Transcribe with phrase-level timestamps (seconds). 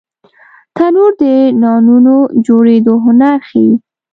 [0.75, 1.23] تنور د
[1.61, 2.15] نانونو
[2.45, 3.71] جوړېدو هنر ښيي